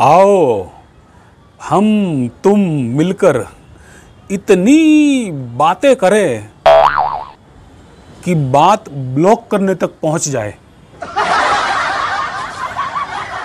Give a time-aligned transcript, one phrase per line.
[0.00, 0.66] आओ
[1.60, 1.86] हम
[2.44, 2.60] तुम
[2.96, 3.36] मिलकर
[4.30, 6.48] इतनी बातें करें
[8.24, 10.54] कि बात ब्लॉक करने तक पहुँच जाए।